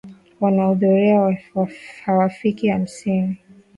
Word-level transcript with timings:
Wanaohudhuria 0.39 1.41
hawafiki 2.03 2.67
hamsini. 2.69 3.37